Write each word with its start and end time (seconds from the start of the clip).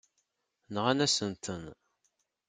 Nɣan-asen-ten. 0.73 1.63